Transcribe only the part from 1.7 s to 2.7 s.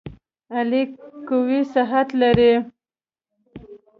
صحت لري.